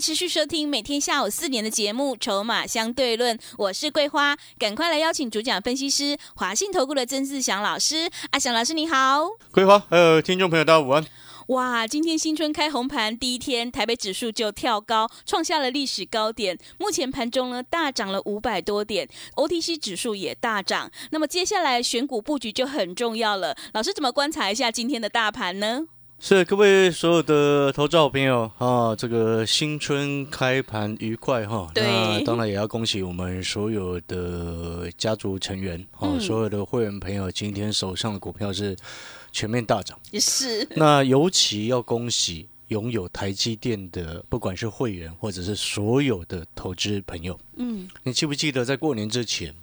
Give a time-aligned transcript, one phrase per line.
[0.00, 8.08] 持续收听每天下午四点的节目《筹码相对论》，我是桂花，赶快来邀请主讲分析师华信投顾的曾志祥老师。
[8.30, 11.04] 阿祥老师你好，桂花还有听众朋友大家午安。
[11.48, 16.56] 哇，今天新春开红盘第一天，台北指数就跳高，创下了历史高点。
[16.78, 20.90] 目前盘中呢大涨了五百多点，OTC 指数也大涨。
[21.10, 23.56] 那么接下来选股布局就很重要了。
[23.72, 25.86] 老师怎么观察一下今天的大盘呢？
[26.20, 31.70] 是各位所有的投资好朋友啊，这个新春开盘愉快哈。
[31.72, 38.76] 对那当然也要恭喜我们所有的家族成员啊，嗯所有的会员朋友，今天手上的股票是
[39.30, 39.96] 全面大涨。
[40.10, 47.38] 也是，那尤其要恭喜拥有台积电的，不管是会员或者是所有的投资朋友。
[47.58, 49.54] 嗯，你记不记得在过年之前，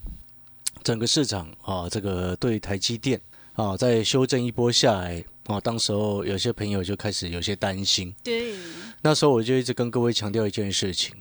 [0.82, 3.20] 整个市场啊，这个对台积电
[3.56, 8.14] 啊，在修正一波下来啊，当时候有些朋友就开始有些担心。
[8.24, 8.56] 对，
[9.02, 11.14] 那时候我就一直跟各位强调一件事情：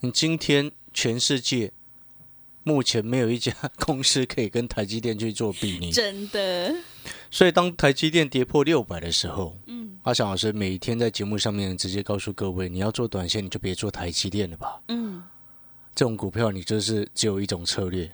[0.00, 1.72] 你今天全世界
[2.62, 6.74] 目前没有一家 公司可以跟台积电去做比拟，真的，
[7.30, 14.82] 所以当台积电跌破六百的时候，嗯阿翔老师每天在节目上面直接告诉各位，你要做短线，你就别做台积电了吧。
[14.88, 15.22] 嗯，
[15.94, 18.10] 这种股票你就是只有一种策略，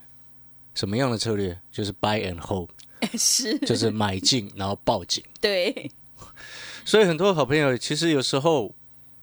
[0.74, 1.58] 什么样的策略？
[1.72, 2.68] 就是 buy and hold，
[3.18, 5.22] 是，就是买进然后报警。
[5.40, 5.90] 对，
[6.84, 8.74] 所以很多好朋友其实有时候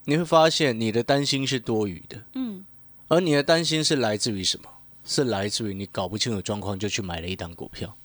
[0.05, 2.65] 你会发现你的担心是多余的，嗯，
[3.07, 4.69] 而你的担心是来自于什么？
[5.03, 7.95] 是来自于你搞不清楚状况就去买了一档股票。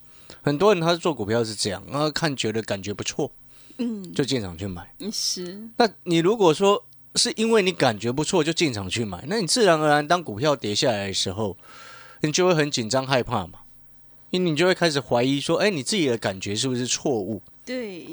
[0.41, 3.31] 很多人他做股票是这样，啊，看觉得感觉不错，
[3.79, 4.95] 嗯，就进场去买。
[5.13, 6.85] 是，那你如果说
[7.17, 11.57] 是因为你感觉不错就进场去买，那你自然而然当股票跌下来的时候，
[12.21, 13.61] 你就会很紧张害怕嘛，
[14.33, 17.43] 因为你就会开始怀疑说，哎，你自己的感觉是不是错误？
[17.67, 18.09] 对，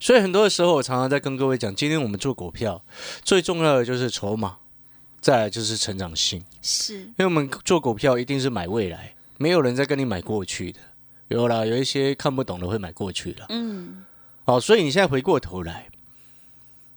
[0.00, 2.84] 所以很多的时候，我常常在跟各位讲，今天我们做股票
[3.22, 4.58] 最重要的就是筹码，
[5.20, 10.80] 再来就是成长性，是，因为我们做股票一定是买未来，没有人在跟你买过去的。
[11.28, 13.46] 有啦，有一些看不懂的会买过去的。
[13.50, 14.04] 嗯，
[14.44, 15.86] 好，所以你现在回过头来，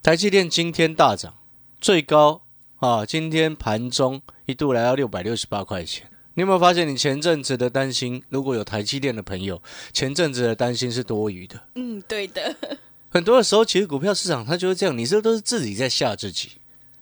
[0.01, 1.35] 台积电今天大涨，
[1.79, 2.41] 最高
[2.79, 6.09] 啊，今天盘中一度来到六百六十八块钱。
[6.39, 9.61] 你有没有发现，你前阵子的担心，如果有台积电的朋友，
[9.91, 11.61] 前阵子的担心是多余的。
[11.75, 12.55] 嗯，对的，
[13.11, 16.51] 很多的时候，其实股票市场它就是这样，你这都是自己在吓自己。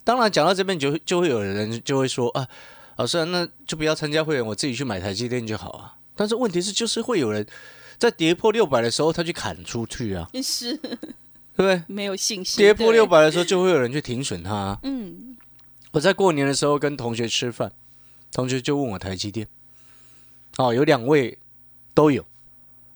[0.03, 2.47] 当然，讲到这边就会就会有人就会说啊，
[2.95, 5.93] 老师、啊，那就不要参加会员，我自己去买台积电就好啊。
[6.15, 7.45] 但是问题是，就是会有人
[7.99, 10.89] 在跌破六百的时候，他去砍出去啊，是对
[11.57, 11.83] 不对？
[11.85, 14.79] 没有信心，跌破对六，百的时候，就会有人去停损它、啊。
[14.81, 15.37] 嗯，
[15.91, 17.71] 我在过年的时候跟同学吃饭，
[18.31, 19.47] 同学就问我台积电，
[20.57, 21.37] 哦，有两位
[21.93, 22.25] 都有，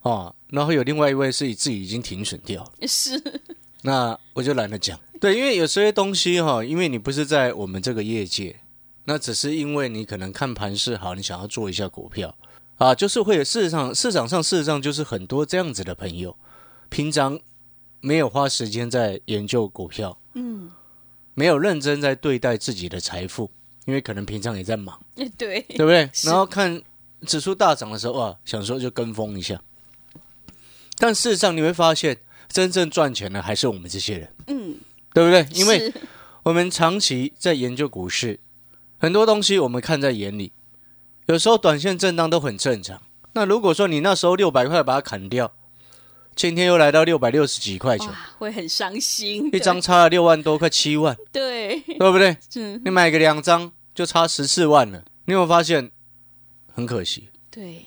[0.02, 3.22] 哦，然后有另外一位是自己已经停损掉了，是，
[3.81, 5.00] 那我就懒得讲。
[5.19, 8.59] 对，因为有些东西哈、因为你不是在我们这个业界，
[9.06, 12.36] 那只是因为你可能看盘势好，你想要做一下股票。
[12.78, 16.36] 啊，就是会有市场市场上事实上就是很多这样子的朋友，
[16.90, 17.40] 平常
[18.00, 20.72] 没有花时间在研究股票，嗯，
[21.36, 23.52] 没有认真在对待自己的财富，
[23.86, 25.00] 因为可能平常也在忙，
[25.38, 26.09] 对，对不对？
[26.24, 26.81] 然后看
[27.25, 29.62] 指数大涨的时候啊，想说就跟风一下，
[30.97, 34.75] 但事实上你会发现，真正赚钱的还是我们这些人，嗯，
[35.14, 35.47] 对不对？
[35.59, 35.94] 因为
[36.44, 38.40] 我们长期在研究股市，
[38.97, 40.52] 很多东西我们看在眼里，
[41.25, 43.02] 有时候短线震荡都很正常。
[43.34, 45.53] 那如果说你那时候六百块把它砍掉，
[46.41, 48.09] 今天又来到六百六十几块钱，
[48.40, 52.35] 会很伤心，一张差了六万多，快七万，对，对不对？
[52.50, 55.92] 是，你买个两张就差十四万了，你有没有发现
[56.74, 57.30] 很可惜？
[57.51, 57.86] 对，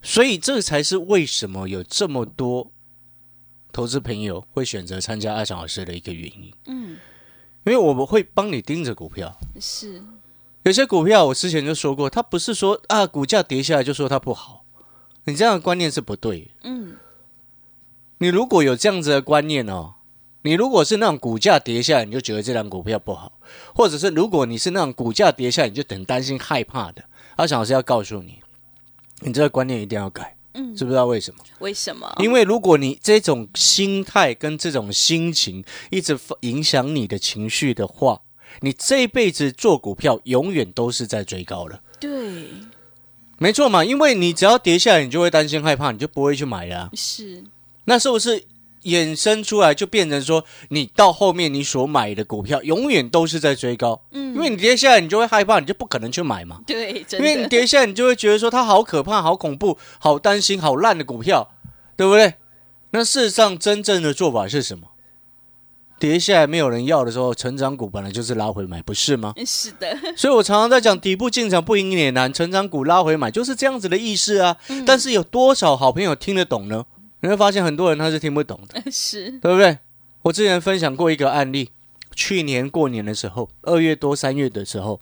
[0.00, 2.70] 所以这才是为什么有这么多
[3.72, 6.52] 投资朋友会选择参加阿强老师的一个原因。
[6.66, 6.98] 嗯，
[7.64, 10.00] 因为我们会帮你盯着股票，是，
[10.62, 14.64] 有些股票我之前就说过，它不是说啊股价跌下来就说它不好，
[15.24, 16.52] 你这样的观念是不对。
[16.62, 16.94] 嗯，
[18.18, 19.94] 你如果有这样子的观念哦，
[20.42, 23.32] 你如果是那种股价跌下来你就觉得这张股票不好，
[23.74, 27.04] 或者是如果你是那种股价跌下来你就很担心害怕的，
[27.36, 28.40] 阿翔老师要告诉你，
[29.20, 30.34] 你这个观念一定要改。
[30.54, 31.44] 嗯知不知道为什么？
[31.60, 32.12] 为什么？
[32.18, 38.22] 因为如果你这种心态跟这种心情一直影响你的情绪的话，
[38.62, 41.80] 你这一辈子做股票永远都是在追高了。
[42.00, 42.48] 对，
[43.36, 46.90] 没错嘛，因为你只要跌下来，你就会担心害怕，你就不会去买了啊。
[46.94, 47.44] 是，
[47.88, 48.44] 那是不是
[48.84, 54.02] 衍生出来就变成说，你到后面你所买的股票永远都是在追高？
[54.12, 56.60] 嗯因为你跌下来，你就会害怕，你就不可能去买嘛。
[56.68, 61.50] 对，真因为你，跌下来，你就会觉得说它好可怕、好恐怖、好担心、好烂的股票，
[61.96, 62.34] 对不对？
[62.90, 64.88] 那事实上，真正的做法是什么？
[65.98, 69.34] 跌下来没有人要的时候，成长股本来就是拉回买，不是吗？
[69.44, 74.56] 是的， 所以我常常在讲，底部进场不赢也难，成长股拉回买就是这样子的意思啊。
[74.68, 76.84] 嗯但是有多少好朋友听得懂呢？
[77.20, 79.78] 你会发现很多人他是听不懂的， 是，对不对？
[80.22, 81.70] 我之前分享过一个案例，
[82.14, 85.00] 去年过年的时候，二月多三月的时候，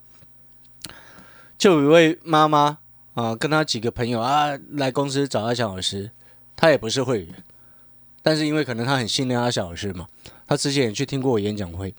[1.58, 2.78] 就有一位妈妈
[3.14, 6.10] 啊，跟她几个朋友啊来公司找阿翔老师，
[6.54, 7.34] 她也不是会员，
[8.22, 10.06] 但是因为可能她很信任阿翔老师嘛，
[10.46, 11.94] 她之前也去听过我演讲会。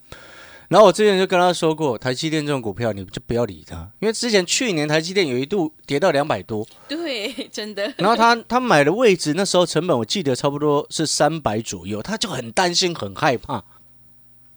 [0.68, 13.64] 然后我之前就跟他说过，台积电这种股票你就不要理它，因为之前去年台积电有一度跌到两百多，对，真的，然后他他买的位置那时候成本我记得差不多是三百左右，他就很担心很害怕。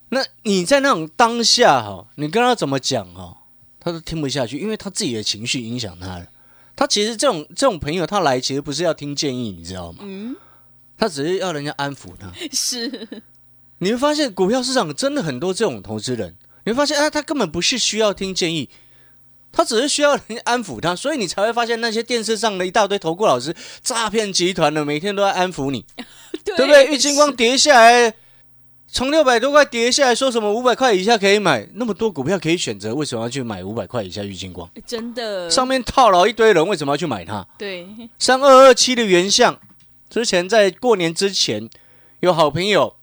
[0.09, 3.37] 那你在那种当下哈，你跟他怎么讲哈，
[3.79, 6.27] 他都听不下去，因为他自己的情绪影响他了。
[6.75, 9.99] 他其实这种这种朋友，他来其实不是要听建议，你知道吗？
[10.03, 10.35] 嗯，
[10.99, 12.33] 他只是要人家安抚他。
[12.51, 13.07] 是，
[13.81, 18.69] 你会发现股票市场真的很多这种投资人，你会发现啊，他根本不是需要听建议，
[19.51, 25.85] 他只是需要人家安抚他，所以你才会发现那些电视上的一大堆投顾老师、诈骗集团的，每天都在安抚你，
[26.45, 26.87] 对对不对？
[26.89, 28.15] 玉金光跌下来，
[28.87, 34.69] 从六百多块跌下来，说什么五百块以下可以买，那么多股票可以选择，为什么要去买五百块以下玉金光？
[34.87, 37.47] 真的，上面套牢一堆人，为什么要去买它？
[37.57, 37.89] 对，
[38.19, 39.59] 三二二七的原相，
[40.11, 41.71] 之前在过年之前，
[42.21, 42.97] 有好朋友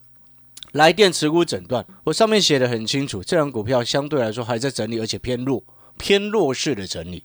[0.73, 5.63] 来电持股诊断，我上面写的很清楚，这张股票相对来说还在整理，而且偏弱，
[5.97, 7.23] 偏弱势的整理，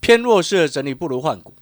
[0.00, 1.54] 偏弱势的整理不如换股，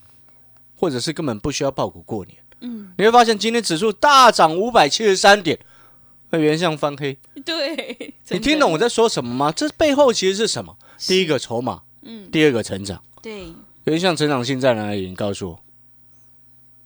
[0.76, 2.38] 或者是根本不需要爆股过年。
[2.60, 5.58] 嗯，你会发现今天指数大涨五百七十三点，
[6.30, 9.52] 那原相翻黑，对，你听懂我在说什么吗？
[9.52, 10.76] 这背后其实是什么？
[11.06, 13.02] 第一个筹码，嗯，第二个成长。
[13.20, 13.52] 对，
[13.84, 15.08] 原像成长性在哪里？
[15.08, 15.60] 你告诉我。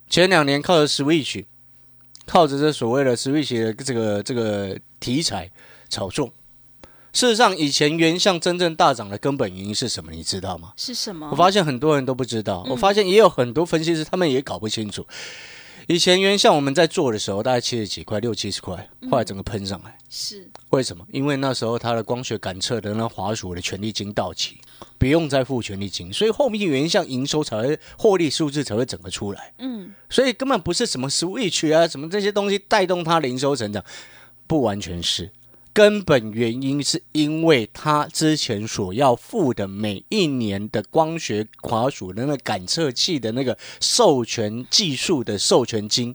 [0.08, 1.44] 前两年靠着 Switch，
[2.27, 5.51] 靠着这所谓的 Switch 的这个这个题材
[5.89, 6.33] 炒作。
[7.13, 10.11] 事实上，以前原相真正大涨的根本原因是什么？
[10.13, 10.73] 你知道吗？
[10.79, 11.29] 是什么？
[11.31, 15.07] 我发现很多人都不知道，嗯我发现也有很多分析师他们也搞不清楚。
[15.87, 19.99] 以前原像我们在做的时候，大概七十几块、六七十块，后来整个喷上来。
[20.08, 21.06] 是，为什么？
[21.11, 24.58] 因为那时候它的光学感测的那华属的权利金到期，
[24.99, 29.52] 不用再付权利金，所以后面原像营收才会获利数字才会整个出来。
[29.58, 33.82] 嗯，所以根本不是什么 Switch 啊，什么这些东西带动它的营收成长，
[34.46, 35.31] 不完全是。
[35.75, 46.15] 根本原因是因为他之前所要付的每一年的光学华属的那个感测器的那个授权技术的授权金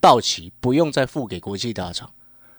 [0.00, 2.10] 到期，不用再付给国际大厂。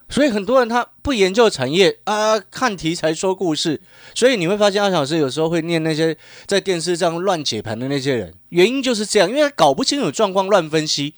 [0.10, 3.81] 所以很多人他不研究产业啊，看题材说故事，
[4.13, 11.16] 所以你会发现阿小老师有时候会念那些在电视上乱解盘的那些人，原因就是这样，因为他搞不清楚状况，乱分析。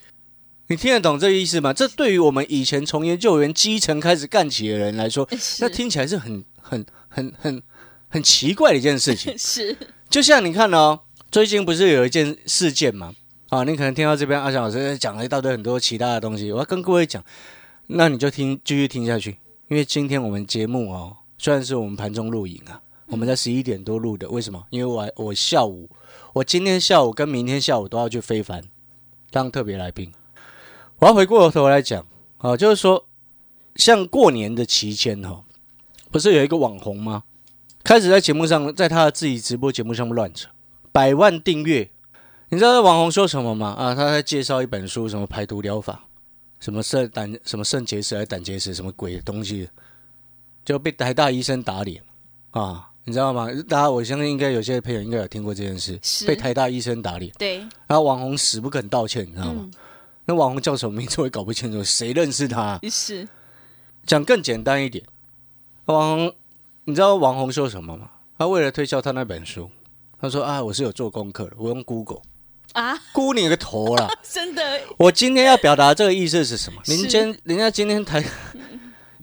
[0.67, 1.71] 你听得懂这个意思吗？
[1.71, 5.27] 这对于我们以前从研究员基层开始干起的人来说，
[5.59, 7.61] 那听起来是很很很很
[8.09, 9.33] 很奇怪的一件事情。
[9.37, 9.77] 是，
[10.09, 13.13] 就像你看哦，最近不是有一件事件吗？
[13.49, 17.23] 啊，你可能听到这边阿翔老师讲了一大堆很多其他的东西，我要跟各位讲，
[17.87, 24.65] 那你就听继续听下去，因为今天我们节目哦，虽然是我们盘中录影啊，我们在十一点多录的，为什么？
[24.71, 25.87] 因为我我下午，
[26.33, 28.63] 我今天下午跟明天下午都要去非凡
[29.29, 30.11] 当特别来宾，
[30.99, 32.05] 我要回过头来讲
[32.37, 33.05] 啊，就是说，
[33.75, 35.43] 像过年的期间哈、哦，
[36.11, 37.23] 不是有一个网红吗？
[37.83, 40.49] 开始在节目上，在他的自己直播节目上面乱扯，
[40.91, 41.89] 百万订阅。
[42.49, 43.69] 你知道这网红说什么吗？
[43.77, 46.03] 啊，他在介绍一本书，什么排毒疗法，
[46.59, 49.69] 什么肾胆什么肾结石还是胆结石，什么鬼的东西，
[50.63, 52.01] 就被台大医生打脸
[52.51, 52.89] 啊！
[53.03, 53.47] 你知道吗？
[53.69, 59.61] 大家我相信应该有些朋友应该有听过这件事，被台大医生打脸，对，然后网红死不肯道歉，你知道吗？
[59.63, 59.73] 嗯，
[60.25, 63.27] 那网红叫什么名字我也搞不清楚，谁认识他啊、是，
[64.05, 65.05] 讲更简单一点，
[65.85, 66.35] 网红，
[66.85, 68.09] 你知道网红说什么吗？
[68.37, 69.69] 他为了推销他那本书，
[70.19, 72.21] 他说啊，我是有做功课的，我用 Google，
[72.73, 74.09] 啊，估你个头啦！
[74.23, 76.81] 真的，我今天要表达这个意思是什么？
[76.83, 78.23] 是人家人家今天台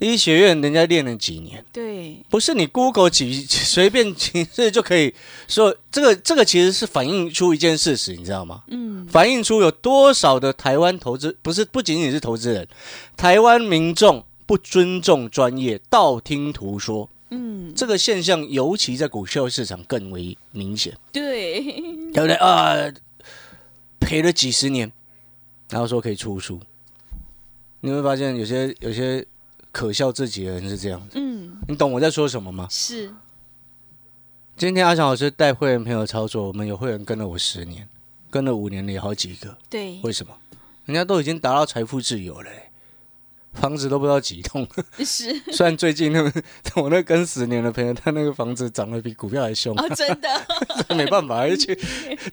[0.03, 5.15] 医学院人家练了几年，对，不是你 Google 几随便几次就可以
[5.47, 8.65] 说这个这个其实是反映出一件事实，你知道吗？
[8.69, 12.67] 嗯，反映出有多少的台湾投资不是不仅仅是投资人，
[13.17, 17.09] 台湾民众不尊重专业，道听途说。
[17.35, 21.63] 嗯，这个现象尤其在股票市场更为明显，对，
[22.13, 22.35] 对不对？
[22.35, 22.75] 啊？
[23.99, 24.93] 赔了几十年，
[25.71, 26.61] 然后说可以出书，
[27.81, 29.25] 你会发现有些有些
[29.73, 32.69] 可笑自己的人是这样子，嗯，你懂我在说什么吗？
[32.71, 33.13] 是，
[34.57, 37.89] 今天阿翔老师带会员朋友操作，我们有会员跟了我十年，
[38.31, 40.33] 跟了五年的也好几个，对，为什么？
[40.85, 42.69] 人家都已经达到财富自由了、欸。
[43.55, 44.67] 房子都不知道几栋。
[45.05, 45.39] 是。
[45.53, 46.43] 虽然最近那个
[46.83, 50.29] 我那跟十年的朋友，他那个房子涨得比股票还凶，哦，真的，
[50.97, 51.79] 没办法，而且，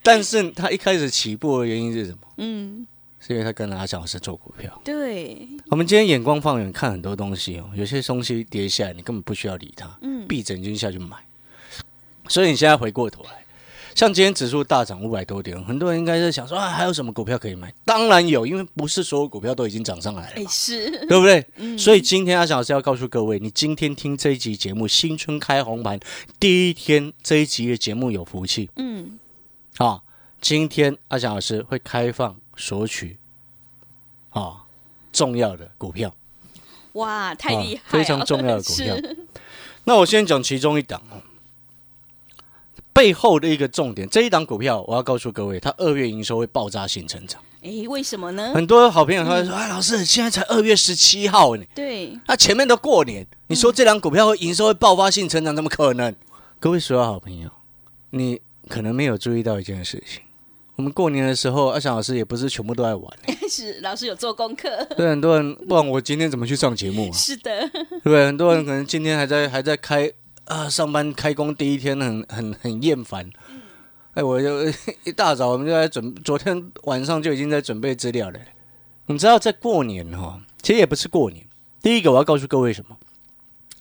[0.01, 2.19] 但是他一开始起步的原因是什么？
[2.38, 2.88] 嗯，
[3.20, 4.82] 是因为他跟着阿翔老师做股票。
[4.84, 11.18] 对，我们今天眼光放远，看很多东西哦，有些东西跌下来，你根本不需要理它，嗯，闭着眼睛下去买。
[12.28, 13.46] 所以你现在回过头来，
[13.96, 17.74] 像今天指数大涨五百多点，很多人应该在想说啊，还有什么股票可以买？
[17.84, 21.46] 当然有，因为不是所有股票都已经涨上来了哎，是，对不对？
[21.58, 26.00] 嗯所以今天阿翔老师要告诉各位，你今天听这一集节目，新春开红盘
[26.40, 29.20] 第一天这一集的节目有福气嗯，
[29.78, 30.02] 啊！
[30.42, 33.18] 今天阿翔老师会开放索取
[34.32, 34.66] 啊
[35.13, 36.13] 重要的股票。
[36.94, 38.96] 哇，太厉害了，啊非常重要的股票
[39.86, 41.22] 那我先讲其中一档哦，
[42.92, 47.42] 背后的一个重点，这一档股票我要告诉各位，它二月营收会爆炸性成长。
[47.62, 48.51] 哎，为什么呢？
[48.54, 56.13] 很多好朋友他会说：“哎，老师，现在才二月十七号呢，对，那前面都过年，你说这档股票会营收会爆发性成长，怎么可能？”
[56.60, 57.50] 各位所有好朋友，
[58.10, 60.22] 你可能没有注意到一件事情。
[60.80, 63.18] 我们过年的时候，阿翔老师也不是全部都在玩，
[63.52, 67.12] 是老师有做功课，对很多人，不然我今天怎么去上节目啊？
[67.12, 67.70] 是的，
[68.02, 68.26] 对？
[68.28, 70.10] 很多人可能今天还在还在开
[70.46, 73.30] 啊，上班开工第一天很很很厌烦。
[74.14, 74.70] 哎，我就
[75.04, 78.40] 一大早我们就在准，昨天晚上就已经在准备资料了。
[79.08, 81.46] 你知道在过年哈、其实也不是过年。
[81.82, 82.96] 第一个我要告诉各位什么？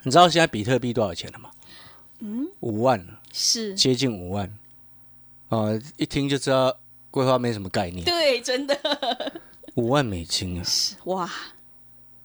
[0.02, 1.48] 你知道现在比特币多少钱了吗？
[2.18, 4.52] 嗯，五万了，是，接近五万。
[5.48, 6.76] 啊、一听就知道
[7.18, 8.04] 规划没什么概念。
[8.04, 9.32] 对，真的，
[9.74, 10.64] 五万美金啊！
[11.06, 11.28] 哇，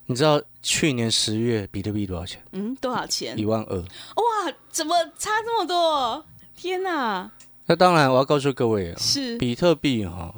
[0.05, 2.43] 你知道去年十月比特币多少钱？
[2.51, 3.43] 嗯，多少钱一？
[3.43, 3.75] 万二。
[3.79, 6.23] 哇，怎么差这么多？
[6.55, 7.31] 天哪，
[7.65, 10.31] 那当然，我要告诉各位啊，是，比特币哈、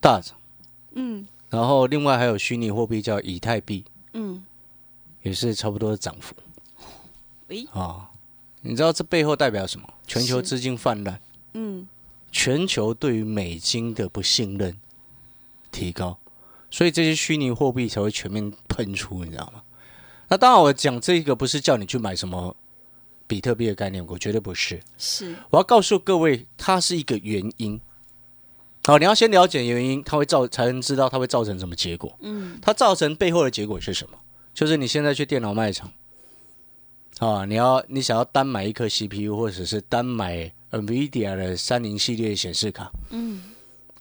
[0.00, 0.34] 大涨，
[0.92, 4.42] 嗯然后另外还有虚拟货币叫以太币，嗯，
[5.22, 6.34] 也是差不多的涨幅
[7.48, 8.08] 诶，啊。
[8.62, 9.86] 你知道这背后代表什么？
[10.06, 11.20] 全球是资金泛滥，
[11.52, 11.86] 嗯，
[12.30, 14.78] 全球对于美金的不信任
[15.70, 16.18] 提高，
[16.70, 19.62] 所以这些虚拟货币才会全面喷出，你知道吗？
[20.28, 22.54] 那当然，我讲这个不是叫你去买什么
[23.26, 24.80] 比特币的概念股，绝对不是。
[24.98, 27.80] 是，我要告诉各位，它是一个原因。
[28.84, 32.14] 好，你要先了解原因，它会造才能知道它会造成什么结果。
[32.20, 34.18] 嗯，它造成背后的结果是什么？
[34.54, 35.92] 就是你现在去电脑卖场，
[37.20, 43.42] 啊，你要你想要单买一颗 CPU，或者是单买 NVIDIA 的三零系列显示卡，嗯，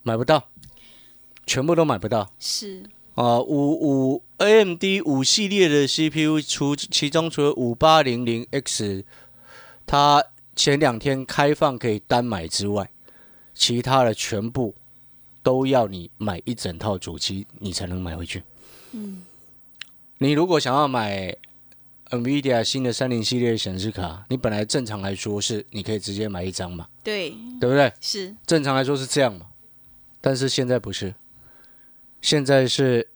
[0.03, 0.50] 买不到，
[1.45, 2.83] 全部都买不到是，
[3.15, 3.39] 啊。
[3.39, 9.03] 五五 AMD 五系列的 CPU，除其中除了五八零零 X，
[9.86, 10.24] 它
[10.55, 12.89] 前两天开放可以单买之外，
[13.53, 14.75] 其他的全部
[15.41, 18.43] 都要你买一整套主机，你才能买回去。
[18.91, 19.24] 嗯，
[20.17, 21.36] 你如果想要买
[22.12, 27.92] NVIDIA 新的三零系列显示卡，你本来正常来说是你可以直接买一张嘛，对，对不对？
[28.00, 29.48] 是，正常来说是这样嘛，
[30.22, 31.14] 但是现在不是，
[32.22, 33.08] 现在是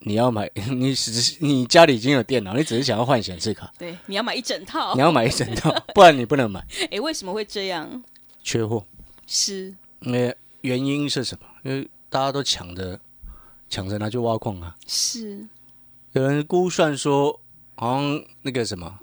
[0.00, 8.02] 你要买， 你只是你家里已经有电脑，你只是想要换显示卡，对，你要买一整套你，要买一整套，不然你不能买， 哎，为什么会这样？
[8.42, 8.84] 缺货。
[9.26, 11.46] 是，那原因是什么？
[11.62, 12.98] 因为大家都抢着
[13.68, 14.74] 抢着拿去挖矿啊。
[14.86, 15.46] 是，
[16.12, 17.38] 有人估算说，
[17.80, 18.98] 好像那个什么，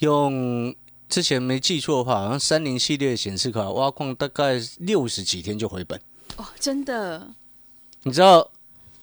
[0.00, 0.74] 用
[1.08, 5.98] 之前没记错的话，好像三菱系列显示卡挖矿大概六十几天就回本。
[6.36, 7.28] 哦，真的，
[8.02, 8.50] 你知道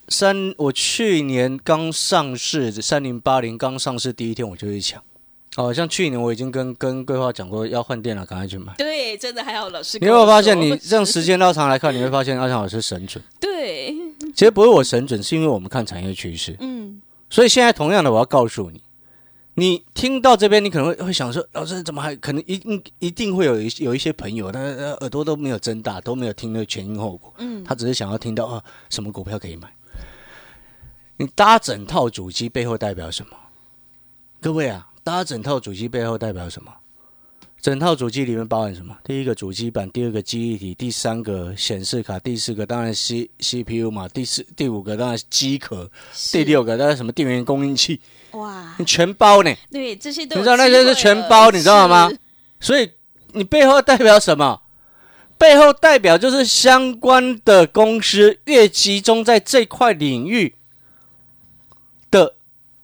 [0.07, 5.01] 三我去年刚上市，三零八零刚上市第一天我就去抢。
[5.55, 8.71] 哦，像去年我已经跟跟规划讲过，要换电脑，赶快去买。
[8.77, 13.23] 对，真的还好，老师你有没有发现，你这样是时间拉长来看，你会发现阿强老师神准。
[13.41, 13.95] 对，
[14.35, 16.55] 其实不是我神准，是因为我们看产业趋势。
[16.59, 18.81] 嗯，所以现在同样的，我要告诉你，
[19.55, 29.71] 你听到这边，你可能会会想说，老师怎么还可能一定一定会有一有一些朋友，他他耳朵都没有睁大，都没有听那个前因后果，嗯他只是想要听到啊什么股票可以买。
[31.17, 33.35] 你搭整套主机背后代表什么？
[34.39, 36.73] 各位啊，搭整套主机背后代表什么？
[37.61, 38.97] 整套主机里面包含什么？
[39.03, 45.91] 第一个主机板，第二个记忆体，第三个显示卡，第四个当然 C CPU 嘛，第四第五个当然是机壳，
[46.31, 47.99] 第六个当然什么电源供应器，
[48.31, 49.53] 哇，你全包呢。
[49.69, 52.09] 对，这些都你知道那些是全包，你知道吗？
[52.61, 52.89] 所以
[53.33, 54.61] 你背后代表什么？
[55.37, 60.55] 背后代表就是相关的公司越集中在这块领域
[62.11, 62.35] 的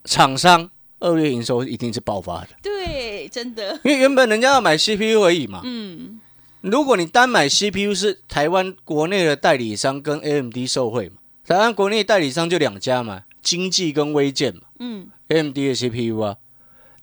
[0.06, 2.50] 厂商，二月营收一定是爆发的。
[2.62, 5.62] 对，真的，因为原本人家要买 CPU 而已嘛。
[5.64, 6.20] 嗯，
[6.62, 16.38] 如果你单买 CPU 是台湾国内的代理商跟 AMD 受惠嘛，台湾国内代理商就两家嘛，经济跟微健嘛，嗯，AMD 的 CPU 啊。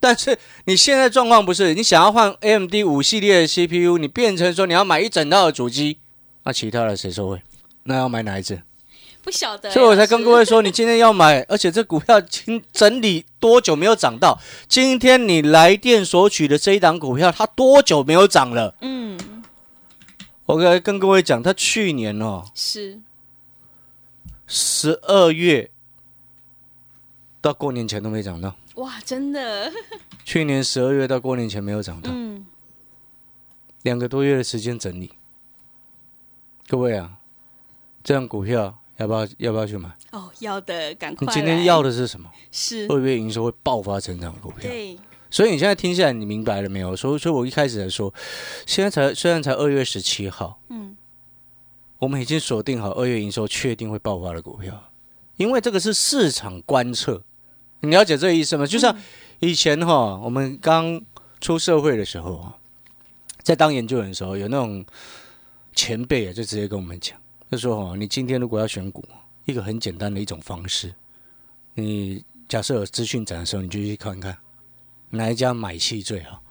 [0.01, 5.99] 但是你现在状况不是，你想要换 AMD 五系列的 CPU，你变成说你要买一整套的主机，
[6.43, 7.41] 那其他的谁受惠？
[7.85, 8.61] 那要买哪一只？
[9.23, 14.38] 不晓得，所以我才跟各位位说，你今天要买，而且这股票经整理多久没有涨到？
[14.69, 18.75] 今天你来电索取的这一档股票，它多久没有涨了？
[18.81, 19.45] 嗯，
[20.47, 23.00] 我跟跟各位讲，它去年哦是。
[24.49, 25.71] 十二月
[27.41, 29.73] 到过年前都没涨到，哇，真的，
[30.25, 32.45] 去年十二月到过年前没有涨到，嗯，
[33.83, 35.12] 两个多月的时间整理。
[36.67, 37.12] 各位啊，
[38.05, 39.90] 这样股票要不要要不要去买？
[40.12, 42.30] 哦，要的，赶快，你今天要的是什么？
[42.50, 44.71] 是，二月营收会爆发成长的股票。
[44.71, 44.99] 对，
[45.30, 46.94] 所以你现在听下来，你明白了没有？
[46.97, 48.12] 所以，所以我一开始才说，
[48.66, 50.97] 现在才虽然才二月十七号，嗯，
[51.99, 54.90] 我们已经锁定好二月营收确定会爆发的股票，
[55.37, 57.23] 因为这个是市场观测，
[57.80, 58.66] 你了解这个意思吗？
[58.66, 58.97] 就像
[59.40, 61.00] 以前哈，我们刚
[61.40, 62.56] 出社会的时候啊，
[63.42, 64.85] 在当研究员的时候，有那种
[65.75, 67.18] 前辈啊，就直接跟我们讲，
[67.52, 69.04] 就说哦，你今天如果要选股，
[69.44, 70.94] 一个很简单的一种方式，
[71.75, 74.38] 你假设有资讯展的时候，你就去看看。
[75.11, 76.42] 哪一家买气最好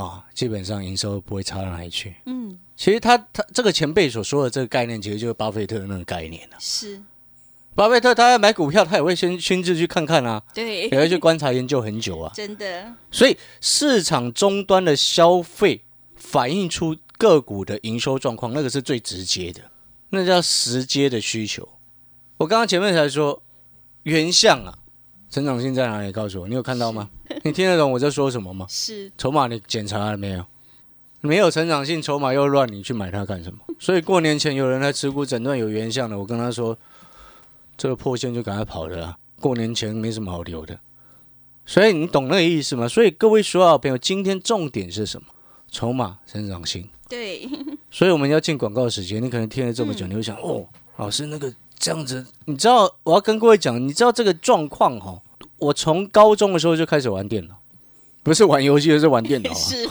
[0.00, 0.24] 啊？
[0.32, 2.14] 基本上营收不会差到哪里去。
[2.26, 6.54] 嗯，其实他他这个前辈所说的这个概念，其实就是巴菲特的那个概念啊。
[6.60, 7.02] 是，
[7.74, 12.32] 巴菲特他要买股票，他也会先亲自去看看啊，对，也会去观察研究很久啊。
[12.36, 15.82] 真的，所以市场终端的消费
[16.14, 19.62] 反映出个股的营收状况，那个是最直接的，
[20.10, 21.68] 那叫时间的需求。
[22.36, 23.42] 我刚刚前面才说
[24.02, 24.78] 原相啊，
[25.30, 26.12] 成长性在哪里？
[26.12, 27.10] 告诉我，你有看到吗？
[27.42, 28.66] 你听得懂我在说什么吗？
[28.70, 30.44] 是，筹码你检查了没有？
[31.20, 33.60] 没有成长性，筹码又乱，你去买它干什么？
[33.78, 36.76] 所以过年前有人来持股诊断有原相的，我跟他说，
[37.76, 39.16] 这个破线就赶快跑的啦。
[39.40, 40.78] 过年前没什么好留的，
[41.64, 42.86] 所以你懂那个意思吗？
[42.86, 45.28] 所以各位所有朋友，今天重点是什么？
[45.70, 46.88] 筹码成长性。
[47.14, 47.48] 对，
[47.90, 55.22] 所以我们要进广告时间，你可能听了这么久，你会想，哦，老师那个这样子，你知道我要跟各位讲，你知道这个状况哈？
[55.58, 57.54] 我从高中的时候就开始玩电脑，
[58.22, 59.54] 不是玩游戏，而是玩电脑、啊。
[59.56, 59.88] 是，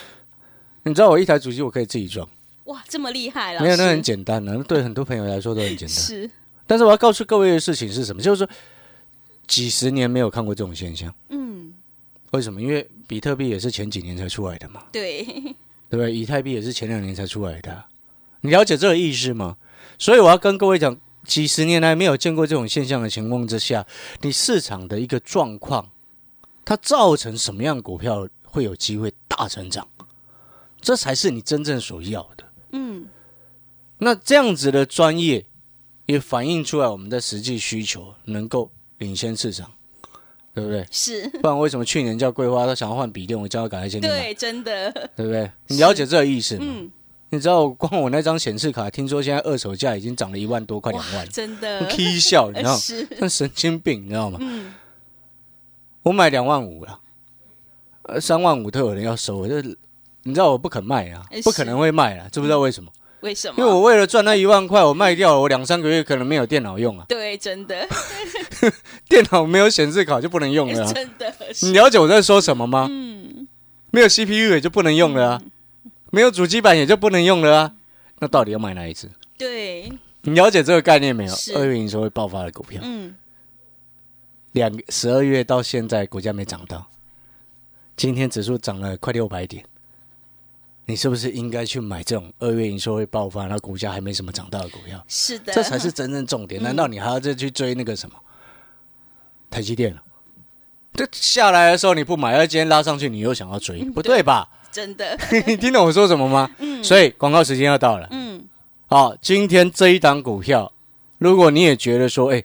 [0.84, 2.26] 你知道我一台主机我可以自己装，
[2.64, 5.96] 哇，这么厉害了，没有那很简单的、那对很多朋友来说都很简单。
[5.96, 6.30] 是，
[6.66, 8.22] 但是我要告诉各位的事情是什么？
[8.22, 8.48] 就是说，
[9.46, 11.14] 几十年没有看过这种现象。
[11.28, 11.72] 嗯，
[12.32, 12.60] 为什么？
[12.60, 15.24] 因为比特币也是前几年才出来的嘛，对，
[15.88, 16.14] 对不对？
[16.14, 17.86] 以太币也是前两年才出来的啊、
[18.40, 19.56] 你了解这个意思吗？
[19.98, 23.86] 所以我要跟各位讲，几十年来没有见过这种现象的情况之下，
[24.20, 25.90] 你市场的一个状况，
[26.64, 29.88] 它造成什么样股票会有机会大成长？
[30.80, 32.44] 这才是你真正所要的。
[32.72, 33.06] 嗯，
[33.98, 35.46] 那这样子的专业，
[36.06, 39.72] 也反映出来我们的实际需求能够领先市场，
[40.56, 40.86] 对不对？
[40.90, 45.50] 是，不然为什么去年叫桂花他想要换笔电，我叫他赶快先去买，对，真的，对不对？
[45.66, 46.64] 你了解这个意思吗？
[46.66, 46.90] 嗯，
[47.28, 52.76] 你知道光我那张显示卡，听说现在二手价已经涨了一万多，快两万，真的，k 笑，你知道吗？
[52.80, 54.38] 是，像神经病，你知道吗？
[54.40, 54.72] 嗯，
[56.04, 57.00] 我买两万五了，
[58.04, 59.60] 呃，三万五都有人要收，我就
[60.22, 62.90] 你知道我不肯卖啊哎，不可能会卖啊，知不知道为什么？
[63.26, 63.54] 为什么？
[63.58, 67.86] 因为我为了赚那一万块，我卖掉了，我两三个月可能没有电脑用啊，对，真的，
[69.08, 70.92] 电脑没有显示卡就不能用了、啊。
[70.92, 72.86] 真的你是，了解我在说什么吗？
[72.88, 73.48] 嗯，
[73.90, 75.42] 没有 CPU 也就不能用了啊，
[76.12, 77.72] 没有主机板也就不能用了啊。
[78.20, 79.10] 那到底要买哪一只？
[79.36, 79.90] 对，
[80.22, 81.34] 你了解这个概念没有？
[81.56, 83.14] 二月营收会爆发的股票，嗯，
[84.52, 86.86] 两十二月到现在股价没涨到，
[87.96, 89.64] 今天指数涨了快六百点，
[90.86, 95.04] 你是不是应该去买这种二月营收会爆发，那股价还没什么涨到的股票？
[95.08, 96.62] 是的，这才是真正重点。
[96.62, 98.16] 难道你还要再去追那个什么
[99.50, 100.02] 台积电了？
[100.94, 104.48] 这下来的时候你不买，而今天拉上去你又想要追，不对吧？
[104.70, 106.50] 真的， 你听懂我说什么吗？
[106.58, 108.06] 嗯所以广告时间要到了。
[108.12, 108.46] 嗯，
[108.86, 110.72] 好，今天这一档股票，
[111.18, 112.44] 如果你也觉得说，哎，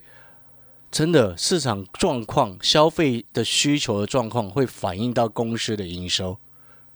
[0.90, 6.38] 真的市场状况、消费的需求的状况会反映到公司的营收，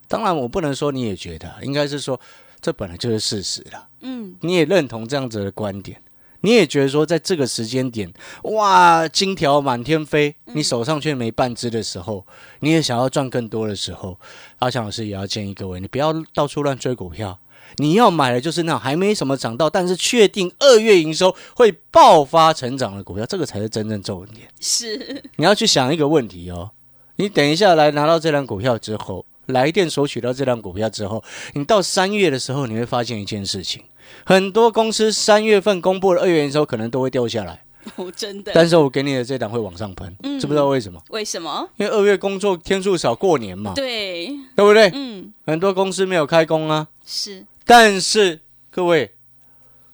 [0.09, 2.21] 当然，我不能说你也觉得，应该是说
[2.61, 3.88] 这本来就是事实了。
[4.01, 6.01] 嗯，你也认同这样子的观点，
[6.40, 12.27] 你也觉得说，在这个时间点，哇，金条满天飞，你手上却没半只的时候，
[12.61, 14.19] 你也想要赚更多的时候，
[14.59, 17.38] 阿强老师也要建议各位，你不要到处乱追股票。
[17.79, 24.49] 你要买的就是那种还没什么涨到，但是确定二月营收会爆发成长的股票，这个才是真正重点。
[24.61, 26.71] 是，你要去想一个问题哦，
[27.16, 31.22] 你等一下来拿到这张股票之后，来电索取到这张股票之后，
[31.54, 33.82] 你到三月的时候，你会发现一件事情，
[34.24, 37.64] 很多公司三月份公布了二月营收可能都会掉下来，
[37.96, 38.52] 哦，真的。
[38.54, 41.00] 但是我给你的这档会往上喷，嗯知不知道为什么？
[41.11, 41.68] 为什么？
[41.76, 44.90] 因为二月工作天数少，过年嘛，对，对不对？
[44.94, 49.12] 嗯，很多公司没有开工啊，是，但是各位，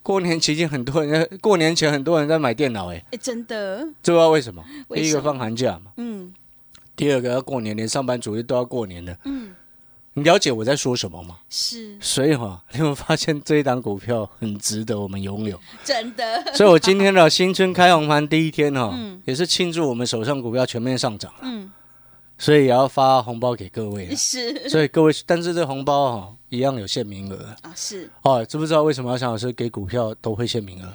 [0.01, 4.63] 过年期间很多人过年前很多人在买电脑，哎，哎，真的，知不知道为什么？
[4.89, 6.33] 为什么第一个放寒假嘛，嗯
[6.95, 9.17] 第二个要过年，连上班族都要过年的。
[9.25, 9.53] 嗯，
[10.13, 11.37] 你了解我在说什么吗？
[11.49, 15.59] 是所以哈， 你有发现这一档股票很值得我们拥有？
[15.83, 21.71] 真的， 所以我今天的新春开红盘第一天哈，嗯也是庆祝我们手上股票全面上涨，嗯，
[22.37, 24.13] 所以也要发红包给各位啊。
[24.15, 28.45] 是所以各位，但是这红包哈一样有限名额啊，是，哦。
[28.45, 30.93] 知不知道为什么要想老师给股票都会限名额？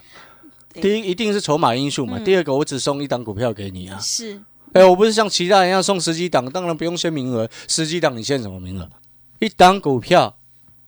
[0.80, 3.98] 第一一定是筹码因素嘛，嗯第二个我只送一档股票给你啊。
[3.98, 4.40] 是，
[4.78, 8.88] 哎，我不是像其他人一样送十几档，当然不用限名额，十几档你限什么名额？
[9.40, 10.36] 一档股票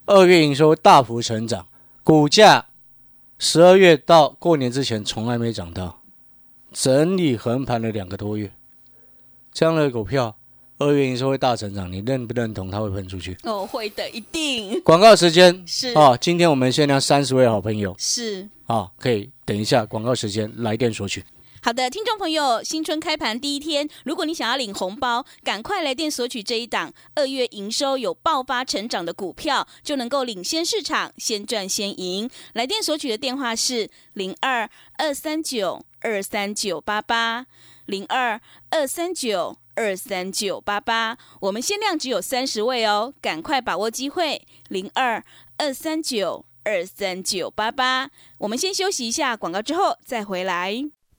[0.06, 1.66] 二月营收大幅成长，
[2.02, 2.66] 股价
[3.38, 6.00] 十二月到过年之前从来没涨到，
[6.72, 8.52] 整理横盘了两个多月，
[9.52, 10.36] 这样的股票
[10.78, 13.36] 二月营收会大成长，你认不认同它会喷出去？
[13.42, 18.48] 哦，会的，一定广告时间是啊，今天我们限量三十位好朋友是。
[18.66, 21.24] 啊、可以等一下广告时间来电索取。
[21.62, 32.30] 好的，听众朋友，新春开盘第一天，如果你想要领红包，赶快来电索取这一档二月营收有爆发成长的股票，就能够领先市场，先赚先赢。
[32.54, 37.44] 来电索取的电话是零二二三九二三九八八
[37.84, 45.22] 零二二三九二三九八八，我们限量只有三十位哦，赶快把握机会，零二
[45.58, 48.10] 二三九二三九八八。
[48.38, 50.90] 我们先休息一下广告，之后再回来。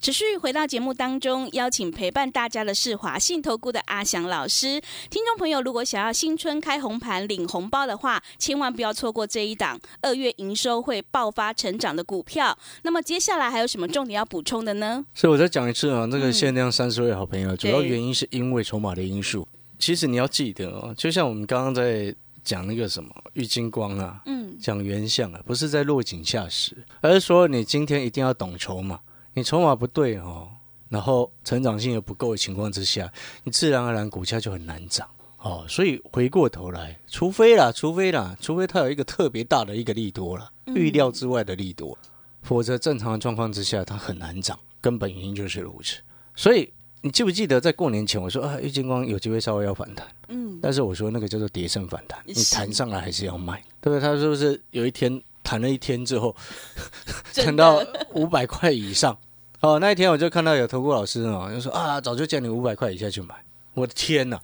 [0.00, 4.80] 持续回到节目当中，邀请陪伴大家的是华信投顾的阿翔老师。
[5.10, 12.56] 听众朋友，如果想要新春开红盘领红包的话，千万不要错过这一档二月营收会爆发成长的股票。
[12.82, 15.04] 那么接下来还有什么重点要补充的呢？
[15.12, 19.48] 所以我再讲一次啊，这个嗯限量三十位好朋友，主要原因是因为筹码的因素。
[19.80, 29.00] 其实你要记得哦，就像我们刚刚在讲那个什么玉金光啊，嗯，讲原相啊，不是在落井下石，而是说你今天一定要懂筹码。
[29.34, 30.48] 你筹码不对哦，
[30.88, 33.12] 然后成长性又不够的情况之下，
[33.44, 35.64] 你自然而然股价就很难涨哦。
[35.68, 41.96] 所以回过头来，除非啦，除非啦，除非它有一个特别大的一个利多了，预料之外的利多，
[42.42, 44.58] 否则正常的状况之下，它很难涨。
[44.80, 45.98] 根本原因就是如此。
[46.36, 54.00] 所以你记不记得在过年前我说啊，玉金光有机会稍微要反弹，嗯，但是我说那个叫做碟升反弹，你弹上来还是要卖，对不对？
[54.00, 56.36] 它是不是有一天弹了一天之后，
[57.32, 57.82] 真的弹到
[58.12, 59.16] 五百块以上？
[59.60, 63.34] 哦，那一天我就看到有投顾老师哦，就说啊，早就叫你五百块以下去买。
[63.72, 64.38] 我的天呐，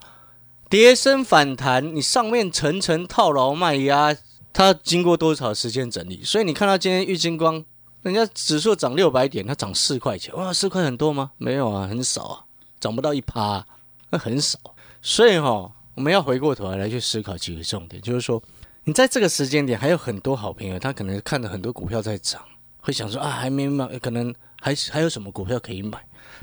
[0.70, 4.16] 跌升反弹，你上面层层套牢卖压，
[4.52, 6.22] 它经过多少时间整理？
[6.24, 7.62] 所以你看到今天玉金光，
[8.02, 11.32] 人家指数涨六百点，它涨四块钱，哇，四块很多吗？
[11.36, 12.44] 没有啊，很少啊，
[12.80, 13.66] 涨不到一趴、啊，
[14.10, 14.58] 那很少。
[15.00, 18.42] 所以哈、我们要回过头来来去思考几个重点，就是说，
[18.86, 22.42] 你在这个时间点，还有很多好朋友，他可能看到很多股票在涨，
[22.80, 25.98] 会想说啊，还没买，可能还还有什么股票可以买。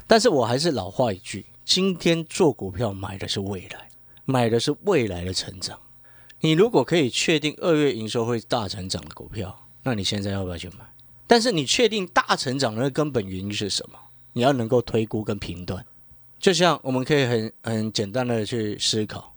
[0.08, 3.90] 但是我还是老话一句，今天做股票买的是未来，
[4.26, 5.78] 买的是未来的成长。
[6.40, 10.78] 你如果可以确定二月营收会大成长的股票，那你现在要不要去买？
[11.28, 14.00] 但是你确定大成长的根本原因是什么？
[14.34, 15.86] 你要能够推估跟评断。
[16.40, 19.31] 就像我们可以很很简单的去思考，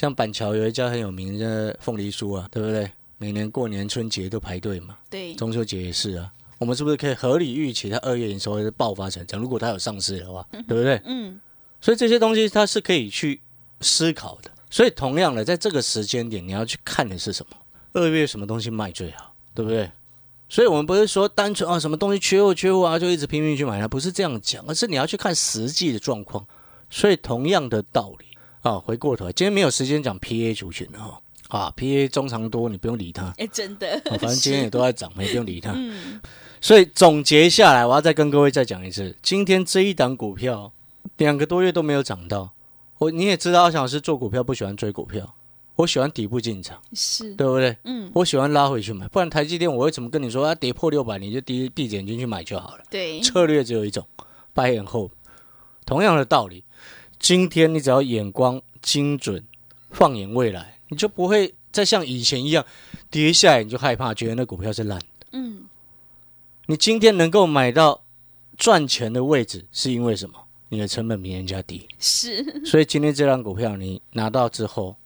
[0.00, 2.90] 像板桥有一家很有名的凤梨酥啊，对不对？
[3.18, 6.32] 每年过年春节都排队嘛，对，中秋节也是啊。
[6.56, 9.38] 我们是不是可以合理预期它二月营收会爆发成长？
[9.38, 10.98] 如果它有上市的话，对不对？
[11.04, 11.38] 嗯，
[11.82, 13.42] 所以这些东西它是可以去
[13.82, 14.50] 思考的。
[14.70, 17.56] 所以同样的，在这个时间点，你要去看的是什么？
[17.92, 19.90] 二月什么东西卖最好，对不对？
[20.48, 26.46] 所以我们不是说单纯啊，什么东西缺货缺货啊，就一直拼命去买它，不是这样讲，而是你要去看实际的状况。
[26.88, 28.24] 所以同样的道理
[28.62, 31.20] 啊，回过头，今天没有时间讲 PA 族群了哈。
[31.48, 33.34] 啊，PA 中长多，你不用理它。
[33.38, 35.72] 哎，真的，反正今天也都在涨，也不用理它。
[35.74, 36.20] 嗯，
[36.60, 40.72] 所以总结下来，我要再跟各位再讲一次，今天这一档股票
[41.16, 42.52] 两个多月都没有涨到。
[42.98, 45.34] 我你也知道，阿翔老师做股票不喜欢追股票，
[45.74, 47.76] 我喜欢底部进场，是，对不对？
[47.84, 50.46] 嗯，我喜欢拉回去买，不然台积电我会怎么跟你说？
[50.46, 52.84] 它跌破六百，你就低闭着眼睛去买就好了。
[52.88, 54.06] 对，策略只有一种
[54.54, 55.10] ，buy and hold。
[55.84, 56.62] 同样的道理，
[57.20, 59.44] 今天你只要眼光精准，
[59.90, 62.64] 放眼未来，你就不会再像以前一样
[63.10, 65.06] 跌下来你就害怕，觉得那股票是烂的。
[65.32, 65.64] 嗯，
[66.66, 68.02] 你今天能够买到
[68.56, 70.34] 赚钱的位置，是因为什么？
[70.70, 74.96] 你的成本比人家低，是，所以今天这张股票你拿到之后，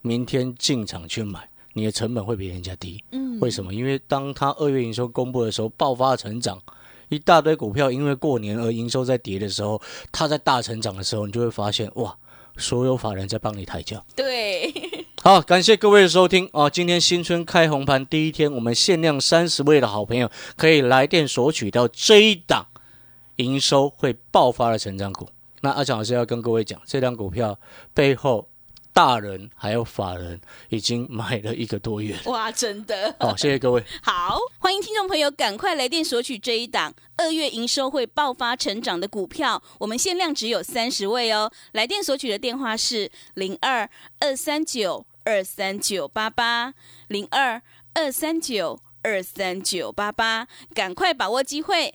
[0.00, 3.02] 明天进场去买，你的成本会比人家低。
[3.10, 3.74] 嗯，为什么？
[3.74, 6.62] 因为当它二月营收公布的时候，爆发成长，
[7.08, 9.80] 一大堆股票因为过年而营收在跌的时候，
[10.12, 12.16] 它在大成长的时候，你就会发现哇，
[12.56, 14.04] 所有法人在帮你抬轿。
[14.14, 14.72] 对，
[15.22, 16.68] 好，感谢各位的收听啊。
[16.68, 22.66] 今天新春开红盘第一天，我们限量三十位的好朋友可以来电索取到这一档
[23.36, 25.28] 营收会爆发的成长股。
[25.60, 27.58] 那阿强老师要跟各位讲，这张股票
[27.92, 28.48] 背后
[28.98, 32.22] 大人还有法人已经买了一个多月了。
[32.24, 33.80] 哇，真的，好，谢谢各位。
[34.02, 41.48] 好，欢迎听众朋友赶快来电索取这一档二月营收会爆发成长的股票，我们限量只有三十位哦。
[41.70, 46.74] 来电索取的电话是零二二三九二三九八八
[47.06, 47.62] 零二
[47.94, 51.94] 二三九二三九八八，赶快把握机会。